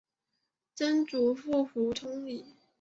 [0.73, 2.55] 曾祖父胡通礼。